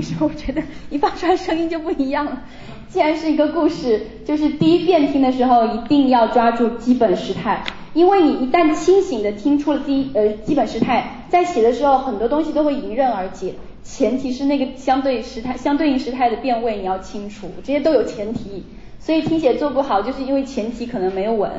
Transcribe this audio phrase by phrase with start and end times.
[0.00, 2.42] 为什么我觉得一放出来声音就不一样了？
[2.88, 13.56] 既然是一个故事，就是第一遍听的时候一定要抓住基本时态，因为你一旦清醒的听出了第一呃基本时态，在写的时候很多东西都会迎刃而解。
[13.84, 18.64] 前提是那个相对时态、相对应时态的变位你要清楚，这些都有前提。
[18.98, 21.50] 所以听写做不好，就是因为前提可能没有稳。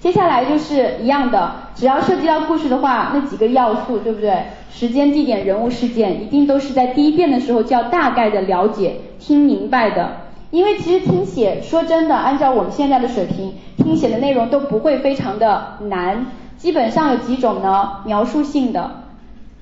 [0.00, 4.32] 接下来就是一样的，只要涉及到故事的话，那几个要素对不对？
[4.70, 10.12] 时间、地点、人物、事件，一定都是在第一遍的时候就要大概的了解、听明白的。
[10.50, 16.26] 因为其实听写，说真的，按照我们现在的水平，听写的内容都不会非常的难。
[16.56, 18.00] 基本上有几种呢？
[18.04, 19.02] 描述性的，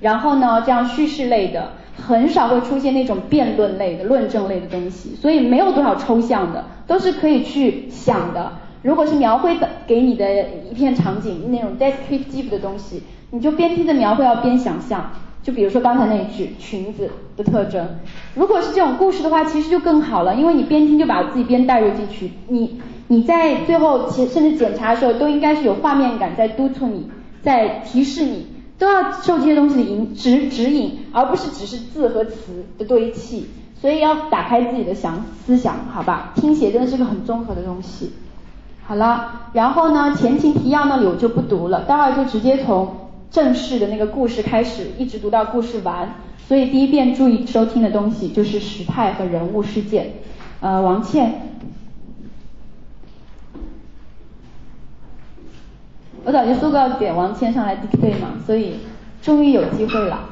[0.00, 1.70] 然后呢，这样叙事类的，
[2.06, 5.16] 很少会出现那种辩论类的、论证类的东西。
[5.16, 8.52] 所以没有多少抽象的，都是可以去想的。
[8.86, 15.10] 如果是描绘的给你的一片场景，那种 descriptive 的东西，你就边听着描绘，要边想象。
[15.42, 17.84] 就比如说刚才那句裙子的特征，
[18.36, 27.10] 如果是这种故事的话，其实就更好了，因为你边听就把自己边带入进去，你你在最后甚至检查的时候都应该是有画面感在督促你，
[27.42, 28.46] 在提示你，
[28.78, 33.48] 都要受这些东西的引指指引，而不是只是字和词的堆砌，
[33.80, 36.32] 所以要打开自己的想思想，好吧？
[36.36, 38.12] 听写真的是个很综合的东西。
[38.86, 43.06] 好了，然后呢前情提要那里我就不读了，待会儿就直接从。
[43.28, 46.14] 正式的那个故事开始，一直读到故事完，
[46.46, 50.12] 所以第一遍注意收听的东西就是时态和人物事件。
[50.60, 51.58] 呃，王倩，
[56.24, 58.78] 我早就说过要点王倩上来 dictate 嘛，所以
[59.20, 60.30] 终于有机会了。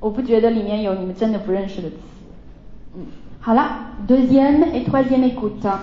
[0.00, 1.96] 我不觉得里面有你们真的不认识的词。
[2.96, 3.06] 嗯
[3.40, 5.78] 好了，deuxième et troisième écoute。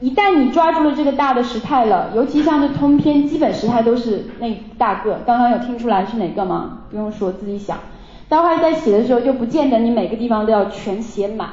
[0.00, 6.80] 一旦你抓住了这个大的时态了，尤其像这通篇基本时态都是那大个，刚刚有听出来是哪个吗？
[6.90, 7.78] 不用说，自己想。
[8.28, 11.48] 待会儿在写的时候就不见得你每个地方都要全写满，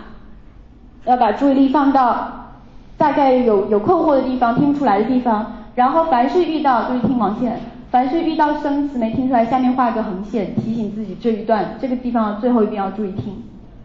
[1.06, 2.50] 要把注意力放到
[2.98, 7.62] 大概有有困惑的地方、听不出来的地方，然后凡是遇到就是听王线，
[7.93, 13.43] 凡是遇到生词没听出来，下面画个横线提醒自己这一段这个地方最后一定要注意听，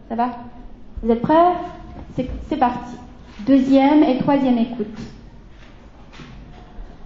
[0.08, 0.30] 来吧。
[1.02, 1.54] Vous êtes prêts
[2.16, 2.96] C'est parti.
[3.44, 4.98] Deuxième et troisième écoute.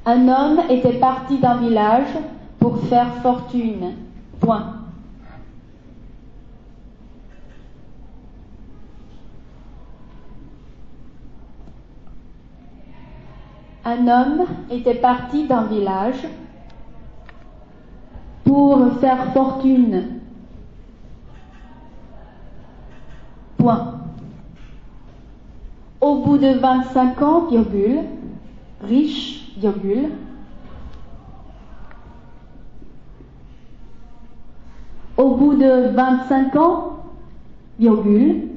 [0.05, 2.09] Un homme était parti d'un village
[2.59, 3.95] pour faire fortune.
[4.39, 4.75] Point.
[13.85, 16.27] Un homme était parti d'un village
[18.54, 20.20] pour faire fortune.
[26.00, 28.02] Au bout de 25 ans, virgule,
[28.84, 30.10] riche, virgule,
[35.18, 36.98] au bout de 25 ans,
[37.80, 38.50] virgule,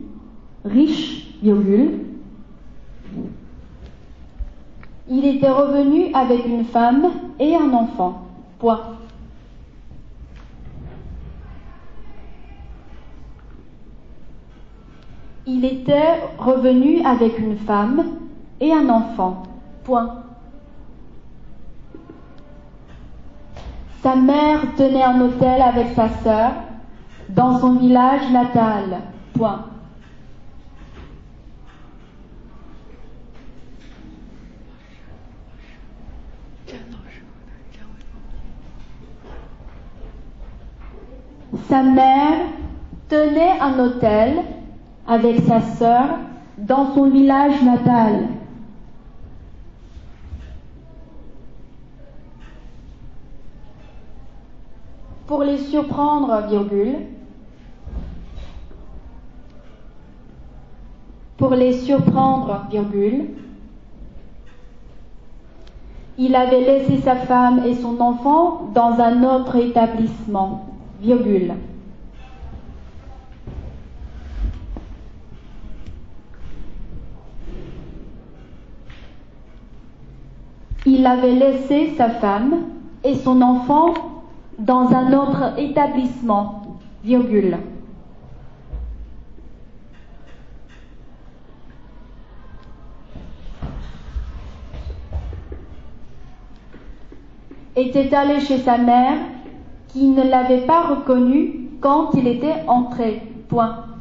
[0.67, 2.01] riche, virgule,
[5.09, 7.07] il était revenu avec une femme
[7.41, 8.25] et un enfant.
[8.59, 8.97] Point.
[15.49, 18.05] Il était revenu avec une femme
[18.61, 19.45] et un enfant.
[19.85, 20.25] Point.
[24.03, 26.51] Sa mère tenait un hôtel avec sa sœur
[27.29, 29.03] dans son village natal.
[29.35, 29.67] Point.
[41.69, 42.39] Sa mère
[43.09, 44.43] tenait un hôtel
[45.07, 46.19] avec sa sœur
[46.59, 48.29] dans son village natal.
[55.27, 56.45] Pour les surprendre,
[61.37, 62.67] pour les surprendre,
[66.19, 70.67] il avait laissé sa femme et son enfant dans un autre établissement,
[71.01, 71.55] virgule.
[80.99, 82.69] Il avait laissé sa femme
[83.05, 83.93] et son enfant
[84.59, 86.63] dans un autre établissement,
[87.05, 87.59] virgule.
[97.77, 99.19] était allé chez sa mère
[99.89, 103.21] qui ne l'avait pas reconnu quand il était entré.
[103.49, 103.96] Point.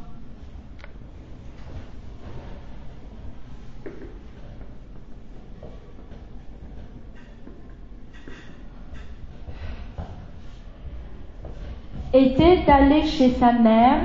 [12.15, 14.03] Était allé chez sa mère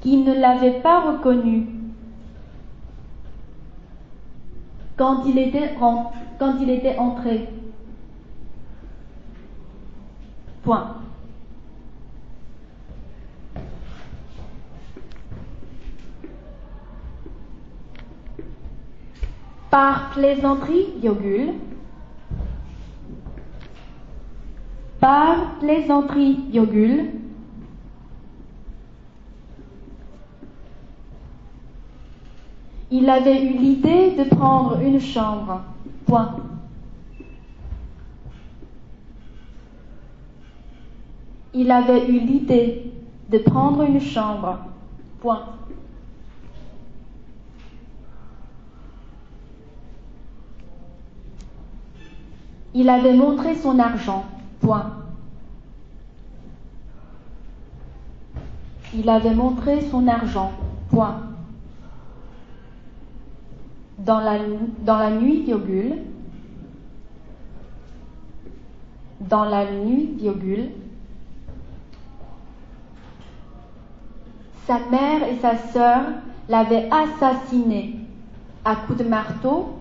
[0.00, 1.66] qui ne l'avait pas reconnu
[4.98, 7.48] quand il était, quand il était entré.
[10.62, 10.96] Point.
[19.70, 21.54] Par plaisanterie, virgule,
[25.04, 26.38] par plaisanterie,
[32.90, 35.60] il avait eu l'idée de prendre une chambre.
[36.06, 36.36] Point.
[41.52, 42.90] Il avait eu l'idée
[43.28, 44.58] de prendre une chambre.
[45.20, 45.44] Point.
[52.72, 54.24] Il avait montré son argent.
[54.64, 54.92] Point.
[58.94, 60.52] Il avait montré son argent.
[60.88, 61.20] Point.
[63.98, 64.38] Dans la,
[65.10, 65.96] nuit, virgule.
[69.20, 70.70] Dans la nuit, virgule.
[74.66, 76.04] Sa mère et sa sœur
[76.48, 77.96] l'avaient assassiné
[78.64, 79.78] à coups de marteau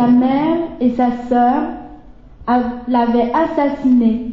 [0.00, 1.62] Sa mère et sa sœur
[2.88, 4.30] l'avaient assassiné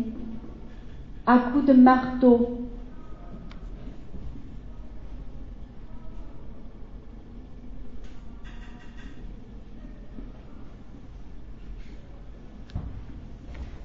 [1.25, 2.61] à coups de marteau.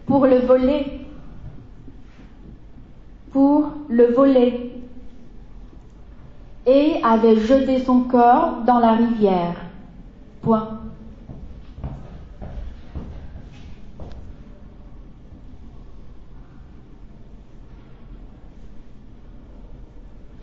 [0.06, 1.00] Pour le voler,
[3.32, 4.70] pour le voler,
[6.64, 9.56] et avait jeté son corps dans la rivière.
[10.42, 10.91] Point.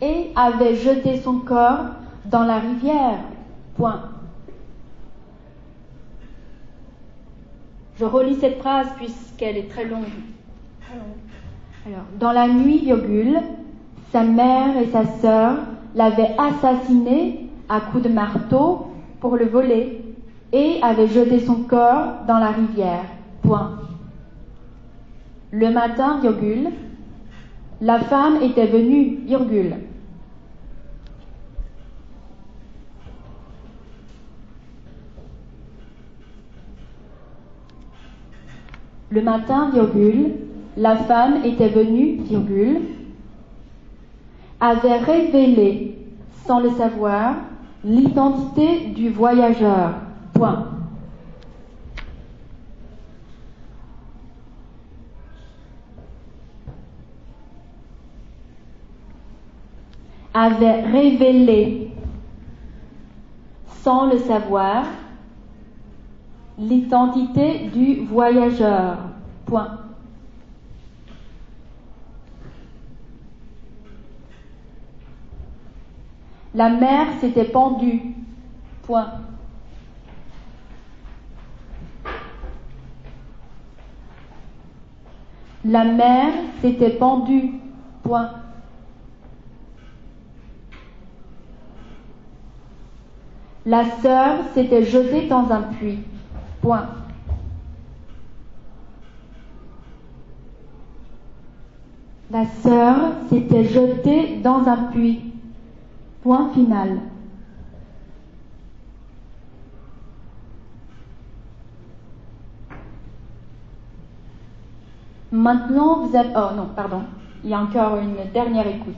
[0.00, 1.86] Et avait jeté son corps
[2.26, 3.18] dans la rivière.
[3.76, 4.02] Point.
[7.98, 10.04] Je relis cette phrase puisqu'elle est très longue.
[11.86, 13.38] Alors, dans la nuit, virgule,
[14.10, 15.56] sa mère et sa sœur
[15.94, 18.86] l'avaient assassiné à coups de marteau
[19.20, 20.02] pour le voler
[20.52, 23.04] et avaient jeté son corps dans la rivière.
[23.42, 23.78] Point.
[25.52, 26.70] Le matin, virgule,
[27.80, 29.76] la femme était venue, virgule,
[39.10, 40.34] Le matin, virgule,
[40.76, 42.82] la femme était venue, virgule,
[44.60, 45.98] avait révélé,
[46.46, 47.34] sans le savoir,
[47.84, 49.94] l'identité du voyageur.
[50.32, 50.66] Point.
[60.32, 61.90] avait révélé,
[63.82, 64.84] sans le savoir,
[66.60, 68.98] l'identité du voyageur.
[69.46, 69.78] Point.
[76.54, 78.14] La mère s'était pendue.
[78.82, 79.12] Point.
[85.64, 87.52] La mère s'était pendue.
[88.02, 88.30] Point.
[93.64, 96.00] La sœur s'était jetée dans un puits.
[96.60, 96.88] Point.
[102.30, 102.96] La sœur
[103.28, 105.32] s'était jetée dans un puits.
[106.22, 107.00] Point final.
[115.32, 116.30] Maintenant, vous avez...
[116.36, 117.02] Oh non, pardon.
[117.42, 118.94] Il y a encore une dernière écoute.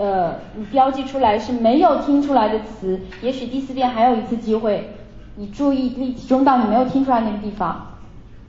[0.00, 4.94] 呃你标记出来是没有听出来的词，也许第四遍还有一次机会，
[5.36, 7.98] 你注意力集中到你没有听出来那个地方，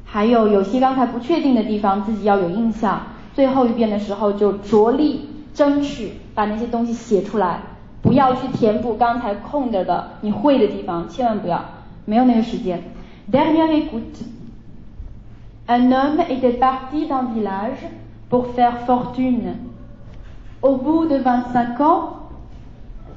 [0.06, 3.02] 还有有些刚才不确定的地方自己要有印象，
[3.34, 7.60] 最后一遍的时候就着力争取把那些东西写出来，
[8.02, 11.66] 不要去填补刚才空着的你会的地方，千万不要，
[12.06, 12.82] 没有那个时间。
[13.30, 14.24] Dernière écoute.
[15.68, 17.86] Un homme était parti d'un village
[18.30, 19.71] pour faire fortune.
[20.62, 22.18] Au bout de 25 ans,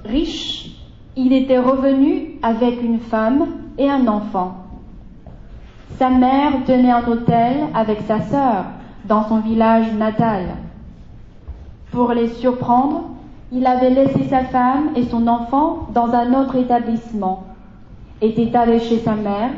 [0.04, 0.70] riche,
[1.14, 3.46] il était revenu avec une femme
[3.76, 4.64] et un enfant.
[5.98, 8.64] Sa mère tenait un hôtel avec sa sœur
[9.04, 10.56] dans son village natal.
[11.92, 13.10] Pour les surprendre,
[13.52, 17.44] il avait laissé sa femme et son enfant dans un autre établissement,
[18.22, 19.50] était allé chez sa mère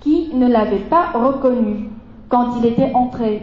[0.00, 1.90] qui ne l'avait pas reconnu
[2.28, 3.42] quand il était entré.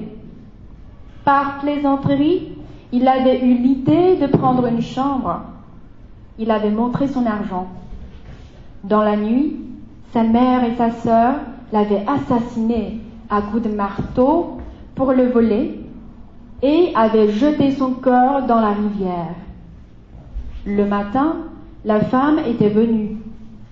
[1.24, 2.58] Par plaisanterie,
[2.94, 5.42] il avait eu l'idée de prendre une chambre.
[6.38, 7.68] Il avait montré son argent.
[8.84, 9.56] Dans la nuit,
[10.14, 11.34] sa mère et sa sœur
[11.72, 13.00] l'avaient assassiné
[13.32, 14.58] à coups de marteau
[14.94, 15.80] pour le voler
[16.62, 19.34] et avaient jeté son corps dans la rivière.
[20.68, 21.38] Le matin,
[21.86, 23.18] la femme était venue,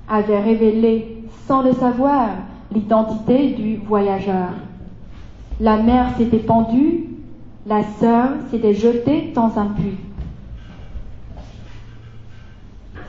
[0.09, 2.29] avait révélé sans le savoir
[2.73, 4.49] l'identité du voyageur.
[5.59, 7.10] La mère s'était pendue,
[7.65, 9.97] la sœur s'était jetée dans un puits.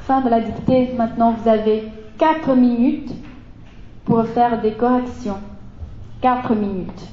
[0.06, 1.84] Fin de la dictée, maintenant vous avez
[2.18, 3.12] 4 minutes
[4.04, 5.38] pour faire des corrections.
[6.20, 7.08] 4 minutes.